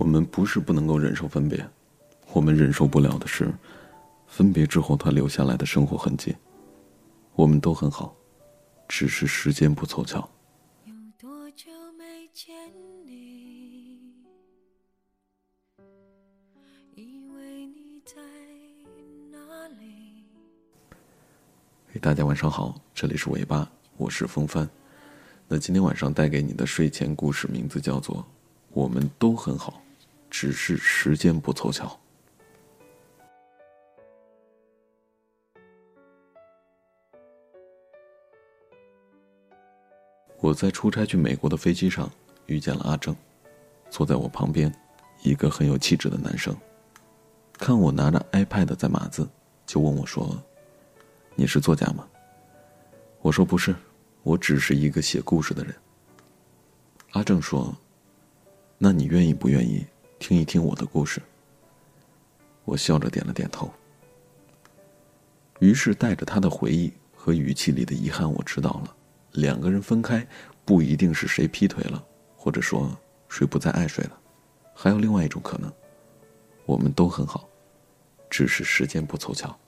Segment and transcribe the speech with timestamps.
[0.00, 1.62] 我们不是不能够忍受分别，
[2.32, 3.52] 我们忍受不了的是，
[4.26, 6.34] 分别之后他留下来的生活痕迹。
[7.34, 8.16] 我们都很好，
[8.88, 10.26] 只是时间不凑巧。
[10.86, 12.54] 有多久没见
[13.04, 14.14] 你？
[16.94, 18.16] 以为你在
[19.30, 20.24] 哪里？
[21.92, 24.66] 嘿，大家晚上好，这里是尾巴，我是风帆。
[25.46, 28.16] 那今天晚上带给你的睡前故事名字叫做
[28.72, 29.82] 《我们都很好》。
[30.30, 31.98] 只是时间不凑巧。
[40.38, 42.10] 我在出差去美国的飞机上
[42.46, 43.14] 遇见了阿正，
[43.90, 44.74] 坐在我旁边，
[45.22, 46.56] 一个很有气质的男生。
[47.58, 49.28] 看我拿着 iPad 在码字，
[49.66, 50.42] 就问我说
[51.36, 52.08] ：“你是作家吗？”
[53.20, 53.76] 我说：“不是，
[54.22, 55.74] 我只是一个写故事的人。”
[57.12, 57.76] 阿正说
[58.78, 59.84] ：“那你愿意不愿意？”
[60.20, 61.20] 听一听我的故事。
[62.64, 63.68] 我笑着点了点头。
[65.58, 68.94] 于是带着他的回忆和语气里的遗憾，我知道了，
[69.32, 70.24] 两个人分开
[70.64, 72.04] 不一定是谁劈腿了，
[72.36, 72.96] 或者说
[73.28, 74.20] 谁不再爱谁了，
[74.74, 75.72] 还有另外一种可能，
[76.66, 77.48] 我们都很好，
[78.28, 79.58] 只是时间不凑巧。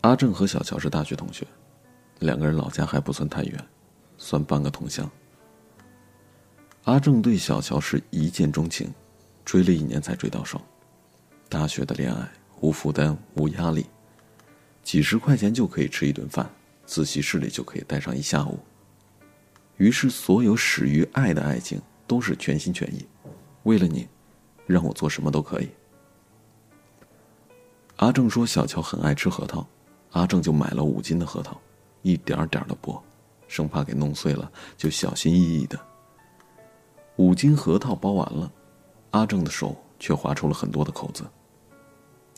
[0.00, 1.46] 阿正和小乔是大学同学，
[2.18, 3.64] 两个人老家还不算太远，
[4.18, 5.08] 算半个同乡。
[6.84, 8.92] 阿正对小乔是一见钟情，
[9.42, 10.60] 追了一年才追到手。
[11.48, 13.86] 大学的恋爱无负担无压力，
[14.82, 16.48] 几十块钱就可以吃一顿饭，
[16.84, 18.58] 自习室里就可以待上一下午。
[19.78, 23.06] 于是，所有始于爱的爱情都是全心全意，
[23.62, 24.06] 为了你，
[24.66, 25.70] 让我做什么都可以。
[27.96, 29.66] 阿正说小乔很爱吃核桃，
[30.10, 31.58] 阿正就买了五斤的核桃，
[32.02, 33.00] 一点点的剥，
[33.48, 35.80] 生怕给弄碎了，就小心翼翼的。
[37.16, 38.50] 五斤核桃包完了，
[39.12, 41.24] 阿正的手却划出了很多的口子。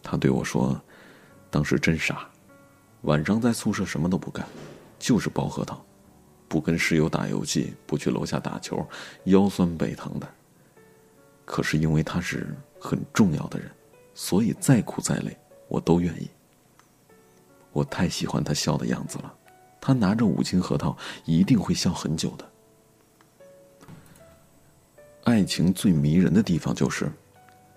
[0.02, 0.78] 他对我说
[1.50, 2.28] ：“当时真傻，
[3.02, 4.46] 晚上在宿舍什么都不干，
[4.98, 5.82] 就是剥核桃，
[6.46, 8.86] 不跟室友打游戏，不去楼下打球，
[9.24, 10.28] 腰酸背疼的。
[11.46, 13.70] 可是因为他是很重要的人，
[14.14, 15.34] 所以再苦再累，
[15.68, 16.28] 我都愿意。
[17.72, 19.34] 我太喜欢他笑的样子了，
[19.80, 20.94] 他拿着五斤核桃
[21.24, 22.46] 一定会笑很久的。”
[25.26, 27.10] 爱情最迷人的地方就是，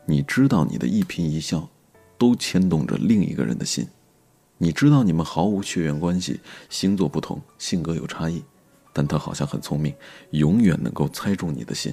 [0.06, 1.68] 你知道你的一颦一笑，
[2.16, 3.88] 都牵动着另一个人的心。
[4.60, 6.40] 你知道你们毫无血缘关系，
[6.70, 8.44] 星座不同，性格有差异，
[8.94, 9.92] 但他好像很聪明，
[10.30, 11.92] 永远能够猜中你的心。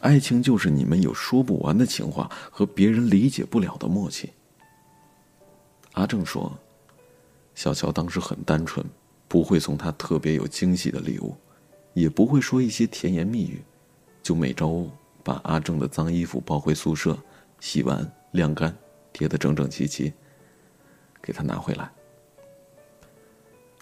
[0.00, 4.30] 爱情就是你们有说不完的情话和别人理解不了的默契。
[5.92, 6.52] 阿正说，
[7.54, 8.84] 小乔当时很单纯，
[9.28, 11.34] 不会送他特别有惊喜的礼物，
[11.94, 13.62] 也不会说一些甜言蜜语。
[14.26, 14.90] 就每周
[15.22, 17.16] 把阿正的脏衣服抱回宿舍，
[17.60, 18.76] 洗完晾干，
[19.12, 20.12] 叠得整整齐齐，
[21.22, 21.88] 给他拿回来。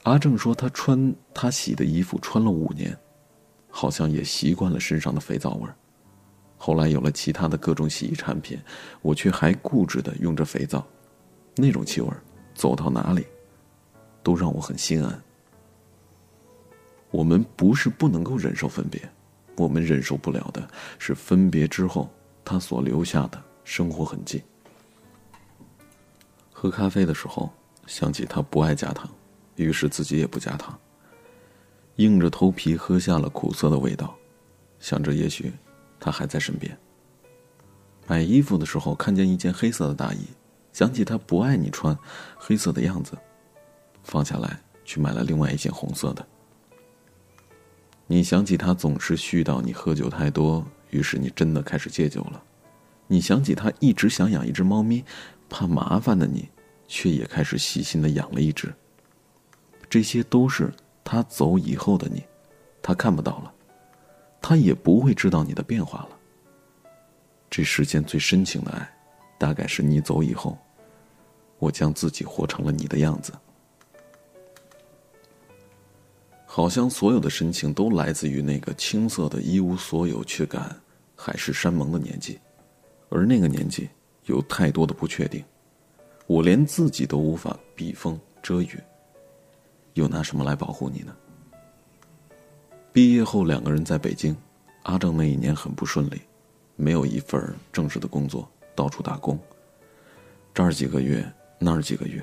[0.02, 2.94] 阿正说他穿他洗的衣服穿了五年，
[3.70, 5.74] 好像也习惯了身上的肥皂味儿。
[6.58, 8.60] 后来有了其他的各种洗衣产品，
[9.00, 10.86] 我却还固执的用着肥皂，
[11.56, 12.10] 那种气味
[12.54, 13.26] 走到哪里，
[14.22, 15.22] 都让我很心安。
[17.10, 19.00] 我们不是不能够忍受分别。
[19.56, 22.10] 我们忍受不了的是分别之后
[22.44, 24.42] 他所留下的生活痕迹。
[26.52, 27.52] 喝咖啡的时候
[27.86, 29.08] 想起他不爱加糖，
[29.56, 30.78] 于是自己也不加糖。
[31.96, 34.16] 硬着头皮喝下了苦涩的味道，
[34.80, 35.52] 想着也许
[36.00, 36.76] 他还在身边。
[38.06, 40.26] 买衣服的时候看见一件黑色的大衣，
[40.72, 41.96] 想起他不爱你穿
[42.36, 43.16] 黑色的样子，
[44.02, 46.26] 放下来去买了另外一件红色的。
[48.14, 52.40] 你想起他总是絮叨你喝酒太多，于是你真的开始戒酒了。
[53.08, 55.04] 你想起他一直想养一只猫咪，
[55.50, 56.48] 怕麻烦的你，
[56.86, 58.72] 却也开始细心的养了一只。
[59.90, 60.72] 这些都是
[61.02, 62.22] 他走以后的你，
[62.80, 63.52] 他看不到了，
[64.40, 66.10] 他也不会知道你的变化了。
[67.50, 68.96] 这世间最深情的爱，
[69.40, 70.56] 大概是你走以后，
[71.58, 73.32] 我将自己活成了你的样子。
[76.56, 80.80] 好像所有的深情都来自于那个青涩的一无所有却感
[81.16, 82.38] 海誓山盟的年纪，
[83.08, 83.88] 而那个年纪
[84.26, 85.44] 有太多的不确定，
[86.28, 88.78] 我连自己都无法避风遮雨，
[89.94, 91.12] 又拿什么来保护你呢？
[92.92, 94.36] 毕业后，两个人在北京，
[94.84, 96.22] 阿正那一年很不顺利，
[96.76, 99.36] 没有一份正式的工作，到处打工，
[100.54, 101.28] 这儿几个月，
[101.58, 102.22] 那儿几个月，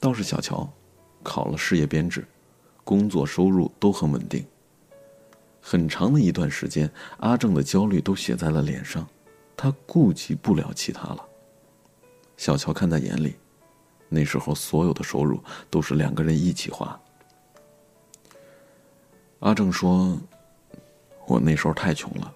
[0.00, 0.66] 倒是小乔，
[1.22, 2.26] 考了事业编制。
[2.86, 4.46] 工作收入都很稳定，
[5.60, 9.04] 很长的一段时间，阿正的焦虑都写在了脸上，
[9.56, 11.28] 他顾及不了其他了。
[12.36, 13.34] 小乔看在眼里，
[14.08, 16.96] 那时候所有的收入都是两个人一起花。
[19.40, 20.16] 阿正说
[21.26, 22.32] ：“我那时候太穷了，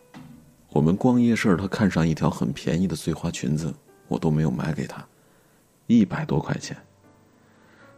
[0.71, 3.73] 我们逛夜市，他看上一条很便宜的碎花裙子，
[4.09, 5.07] 我都没有买给他，
[5.87, 6.77] 一百多块钱，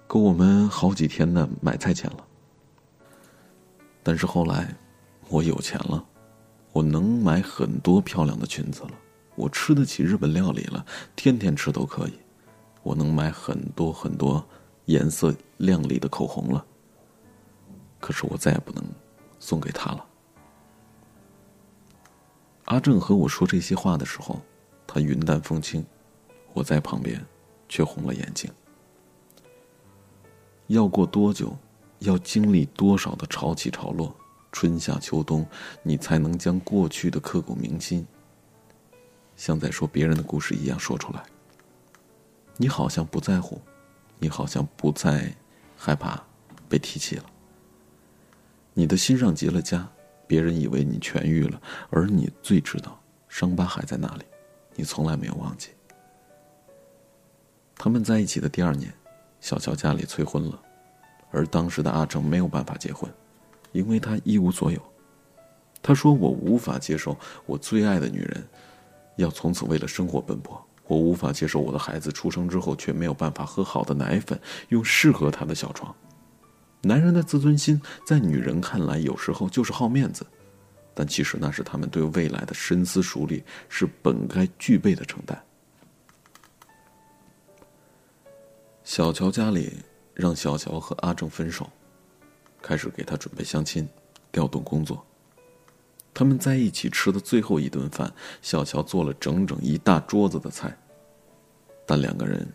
[0.06, 2.26] 够我们好几天的买菜钱了。
[4.02, 4.74] 但是后来，
[5.28, 6.04] 我有钱了，
[6.72, 8.90] 我能买很多漂亮的裙子了，
[9.36, 10.84] 我吃得起日本料理了，
[11.14, 12.12] 天天吃都可以，
[12.82, 14.44] 我能买很多很多
[14.86, 16.64] 颜色亮丽的口红了。”
[18.00, 18.84] 可是我再也不能
[19.38, 20.04] 送给他了。
[22.64, 24.40] 阿正和我说这些话的时候，
[24.86, 25.84] 他云淡风轻，
[26.52, 27.24] 我在旁边
[27.68, 28.50] 却红了眼睛。
[30.66, 31.56] 要过多久，
[32.02, 34.14] 要经历多少的潮起潮落，
[34.50, 35.46] 春夏秋冬，
[35.82, 38.06] 你才能将过去的刻骨铭心，
[39.36, 41.22] 像在说别人的故事一样说出来？
[42.56, 43.60] 你好像不在乎，
[44.18, 45.34] 你好像不再
[45.76, 46.22] 害怕
[46.68, 47.24] 被提起了。
[48.74, 49.84] 你的心上结了痂，
[50.26, 51.60] 别人以为你痊愈了，
[51.90, 54.24] 而你最知道伤疤还在那里，
[54.74, 55.70] 你从来没有忘记。
[57.76, 58.92] 他们在一起的第二年，
[59.40, 60.62] 小乔家里催婚了，
[61.32, 63.12] 而当时的阿成没有办法结婚，
[63.72, 64.80] 因为他一无所有。
[65.82, 68.46] 他说：“我无法接受我最爱的女人，
[69.16, 70.64] 要从此为了生活奔波。
[70.86, 74.38] 我无法接受我的孩子出生之后却没有办法喝好的奶粉，
[74.68, 75.92] 用适合他的小床。”
[76.82, 80.26] 男人的自尊心，在女人看来，有时候就是好面子，
[80.94, 85.40] 但其实那是他们对未来的深思熟虑，是本该具备的承担。
[88.84, 89.72] 小乔家里
[90.14, 91.68] 让小乔和阿正分手，
[92.60, 93.88] 开始给他准备相亲，
[94.30, 95.04] 调动工作。
[96.14, 98.12] 他们在一起吃的最后一顿饭，
[98.42, 100.76] 小乔做了整整一大桌子的菜，
[101.86, 102.46] 但两个人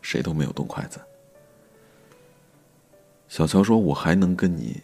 [0.00, 1.00] 谁都没有动筷子。
[3.28, 4.80] 小乔说：“我还能跟你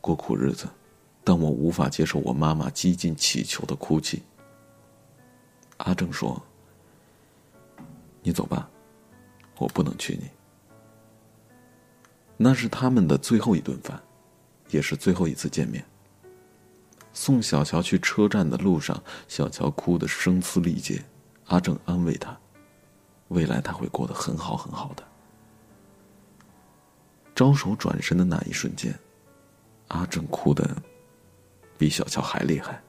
[0.00, 0.66] 过苦日子，
[1.22, 4.22] 但我无法接受我妈妈几近乞求的哭泣。”
[5.78, 6.42] 阿正说
[8.22, 8.68] ：“你走吧，
[9.58, 10.28] 我不能娶你。”
[12.40, 14.00] 那是他们的最后一顿饭，
[14.70, 15.84] 也是最后一次见面。
[17.12, 21.04] 送小乔去车站的路上，小乔哭得声嘶力竭，
[21.46, 22.38] 阿正安慰他
[23.28, 25.02] ：“未来他会过得很好很好的。”
[27.34, 28.96] 招手转身的那一瞬间，
[29.88, 30.76] 阿正哭的
[31.76, 32.80] 比小乔还厉害。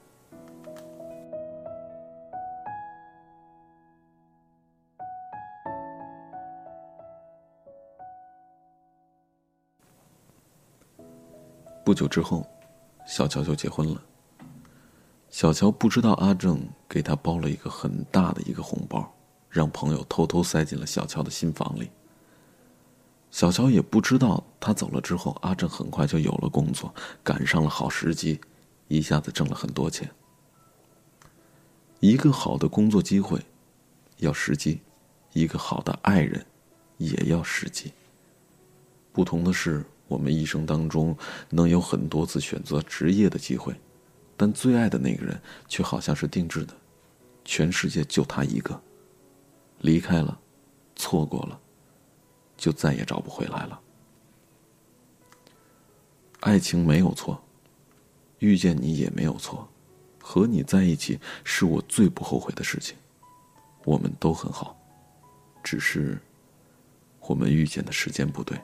[11.89, 12.47] 不久之后，
[13.07, 14.00] 小乔就结婚了。
[15.31, 19.12] 小乔不知道阿正给他包了一个很大的一个红包，
[19.50, 21.89] 让朋友偷偷塞进了小乔的新房里。
[23.31, 26.94] 小乔也不知道，他走了之后，阿正很快就有了工作，
[27.24, 28.39] 赶上了好时机，
[28.88, 30.07] 一下子挣了很多钱。
[32.01, 33.44] 一个好的工作机会，
[34.18, 34.77] 要时机；
[35.33, 36.45] 一个好的爱人，
[36.97, 37.91] 也要时机。
[39.12, 41.18] 不同的是，我们一生当中
[41.50, 43.74] 能有很多次选择职业的机会，
[44.36, 46.74] 但最爱的那个人却好像是定制的，
[47.46, 48.78] 全世界就他一个。
[49.80, 50.38] 离开了，
[50.98, 51.58] 错过了。
[52.58, 53.80] 就再也找不回来了。
[56.42, 57.42] 爱情没有错，
[58.39, 59.66] 遇见你也没有错，
[60.22, 62.98] 和你在一起是我最不后悔的事情。
[63.86, 64.78] 我们都很好，
[65.63, 66.20] 只是
[67.22, 68.60] 我们遇见的时间不对。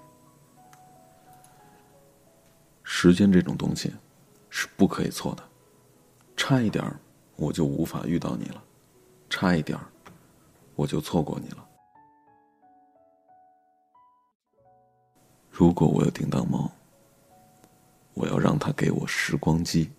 [2.88, 3.92] 时间这种东西
[4.48, 5.44] 是不可以错的，
[6.38, 6.86] 差一点
[7.36, 8.63] 我就无法遇到你了，
[9.27, 9.77] 差一点
[10.75, 11.68] 我就错过你了。
[15.50, 16.72] 如果我有叮当猫，
[18.13, 19.89] 我要让它给我时光机。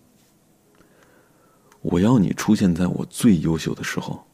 [1.81, 4.25] 我要你出现在我最优秀的时候，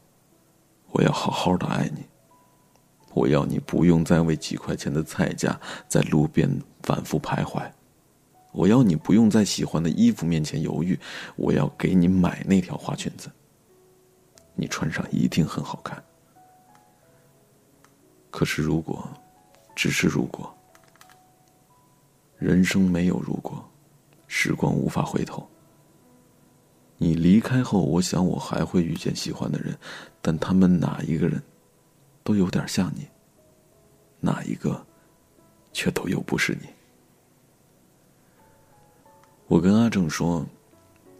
[0.92, 2.06] 我要好好的爱你。
[3.12, 7.68] 我要你不用再为几块钱的菜价在路边反复徘徊。
[8.54, 10.98] 我要你不用在喜欢的衣服面前犹豫。
[11.34, 13.28] 我要给你买那条花裙子，
[14.54, 16.02] 你穿上一定很好看。
[18.30, 19.08] 可是如果，
[19.74, 20.52] 只是如果。
[22.38, 23.68] 人生没有如果，
[24.28, 25.48] 时光无法回头。
[26.96, 29.76] 你离开后，我想我还会遇见喜欢的人，
[30.22, 31.42] 但他们哪一个人，
[32.22, 33.08] 都有点像你。
[34.20, 34.84] 哪一个，
[35.72, 36.68] 却都又不是你。
[39.54, 40.44] 我跟阿正说，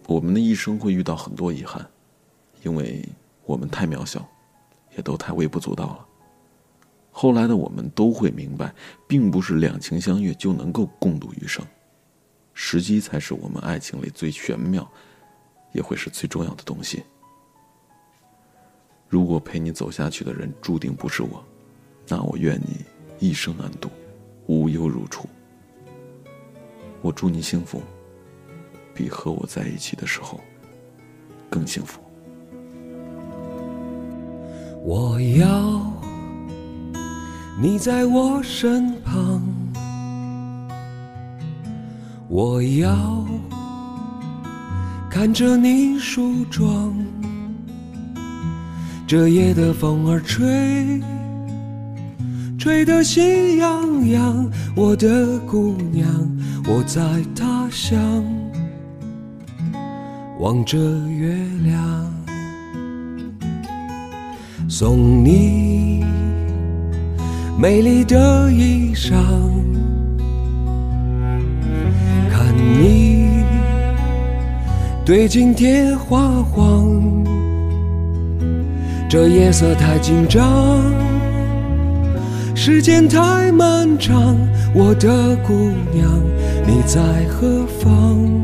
[0.09, 1.89] 我们的一生会遇到很多遗憾，
[2.65, 3.09] 因为
[3.45, 4.29] 我们太渺小，
[4.97, 6.07] 也都太微不足道了。
[7.13, 8.75] 后来的我们都会明白，
[9.07, 11.65] 并不是两情相悦就能够共度余生，
[12.55, 14.91] 时机才是我们爱情里最玄妙，
[15.71, 17.05] 也会是最重要的东西。
[19.09, 21.41] 如果陪你走下去的人注定不是我，
[22.09, 22.85] 那我愿你
[23.21, 23.89] 一生安度，
[24.49, 25.29] 无忧如初。
[27.01, 27.81] 我祝你幸福，
[28.95, 30.41] 比和我在一起的时候
[31.51, 32.01] 更幸福。
[34.85, 35.93] 我要。
[37.63, 39.41] 你在我身旁，
[42.29, 43.25] 我要
[45.09, 46.93] 看着你梳妆。
[49.07, 51.01] 这夜的风儿吹，
[52.59, 54.51] 吹得喜洋洋。
[54.75, 56.09] 我的姑娘，
[56.67, 57.01] 我在
[57.37, 58.25] 他乡
[60.41, 60.77] 望着
[61.09, 62.13] 月亮，
[64.69, 66.05] 送你。
[67.57, 69.15] 美丽的衣裳，
[72.29, 73.45] 看你
[75.05, 77.25] 对镜贴花黄，
[79.09, 80.83] 这夜色太紧张，
[82.57, 84.37] 时间太漫长，
[84.75, 85.53] 我的姑
[85.93, 86.11] 娘
[86.67, 88.44] 你在何方？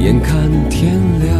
[0.00, 1.30] 眼看天亮。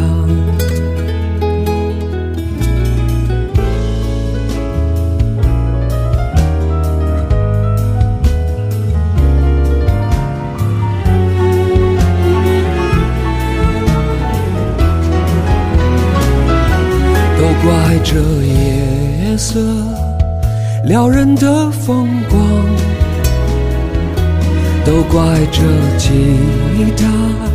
[17.38, 19.58] 都怪这夜色
[20.84, 22.40] 撩人的风光，
[24.84, 25.62] 都怪这
[25.96, 26.36] 吉
[26.96, 27.49] 他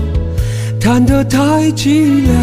[0.85, 1.39] 弹得太
[1.71, 2.35] 凄凉。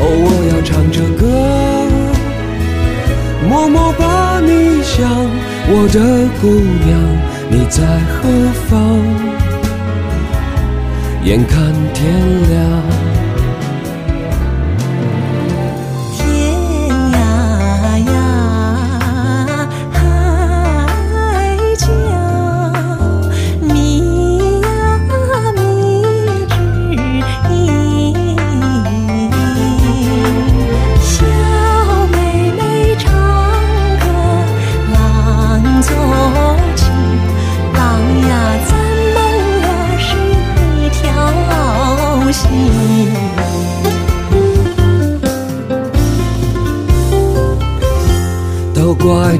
[0.00, 1.24] 哦，我要唱着歌，
[3.48, 5.00] 默默把你想，
[5.66, 6.92] 我的姑娘
[7.48, 7.80] 你在
[8.12, 8.28] 何
[8.68, 8.76] 方？
[11.24, 12.02] 眼看天
[12.50, 13.03] 亮。